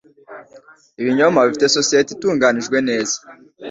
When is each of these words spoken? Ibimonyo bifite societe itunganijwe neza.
Ibimonyo 0.99 1.43
bifite 1.47 1.65
societe 1.77 2.09
itunganijwe 2.13 2.77
neza. 2.89 3.17